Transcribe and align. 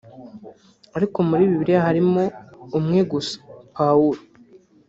ariko 0.97 1.17
muri 1.29 1.49
Bibiliya 1.51 1.85
harimo 1.87 2.23
umwe 2.77 2.99
gusa 3.11 3.35
‘Pawulo’ 3.75 4.21